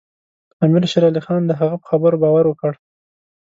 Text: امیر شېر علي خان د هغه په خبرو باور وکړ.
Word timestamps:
امیر 0.63 0.83
شېر 0.91 1.03
علي 1.09 1.21
خان 1.25 1.41
د 1.45 1.51
هغه 1.59 1.75
په 1.81 1.85
خبرو 1.91 2.21
باور 2.23 2.45
وکړ. 2.47 2.71